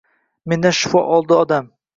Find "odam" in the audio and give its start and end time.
1.45-1.73